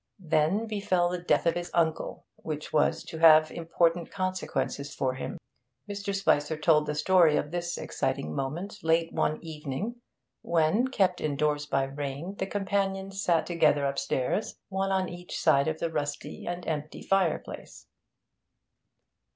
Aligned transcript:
Then 0.17 0.65
befell 0.65 1.09
the 1.09 1.19
death 1.19 1.45
of 1.45 1.53
his 1.53 1.69
uncle, 1.75 2.25
which 2.37 2.73
was 2.73 3.03
to 3.03 3.19
have 3.19 3.51
important 3.51 4.09
consequences 4.09 4.95
for 4.95 5.13
him. 5.13 5.37
Mr. 5.87 6.15
Spicer 6.15 6.57
told 6.57 6.87
the 6.87 6.95
story 6.95 7.37
of 7.37 7.51
this 7.51 7.77
exciting 7.77 8.33
moment 8.33 8.83
late 8.83 9.13
one 9.13 9.37
evening, 9.43 10.01
when, 10.41 10.87
kept 10.87 11.21
indoors 11.21 11.67
by 11.67 11.83
rain, 11.83 12.33
the 12.39 12.47
companions 12.47 13.21
sat 13.21 13.45
together 13.45 13.85
upstairs, 13.85 14.55
one 14.69 14.91
on 14.91 15.07
each 15.07 15.39
side 15.39 15.67
of 15.67 15.77
the 15.77 15.91
rusty 15.91 16.47
and 16.47 16.65
empty 16.67 17.03
fireplace. 17.03 17.85